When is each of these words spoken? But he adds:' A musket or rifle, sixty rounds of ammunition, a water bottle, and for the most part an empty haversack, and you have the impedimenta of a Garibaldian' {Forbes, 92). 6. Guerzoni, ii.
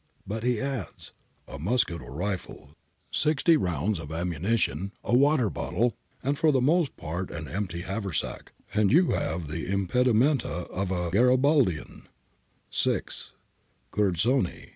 But 0.25 0.41
he 0.41 0.59
adds:' 0.59 1.11
A 1.55 1.59
musket 1.59 2.01
or 2.01 2.11
rifle, 2.11 2.71
sixty 3.11 3.55
rounds 3.55 3.99
of 3.99 4.11
ammunition, 4.11 4.93
a 5.03 5.15
water 5.15 5.47
bottle, 5.47 5.95
and 6.23 6.39
for 6.39 6.51
the 6.51 6.59
most 6.59 6.97
part 6.97 7.29
an 7.29 7.47
empty 7.47 7.81
haversack, 7.81 8.51
and 8.73 8.91
you 8.91 9.11
have 9.11 9.47
the 9.47 9.71
impedimenta 9.71 10.49
of 10.71 10.89
a 10.89 11.11
Garibaldian' 11.11 11.75
{Forbes, 11.83 12.07
92). 12.07 12.09
6. 12.71 13.33
Guerzoni, 13.91 14.49
ii. 14.63 14.69